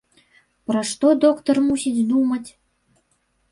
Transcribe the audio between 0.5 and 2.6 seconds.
Пра што доктар мусіць думаць?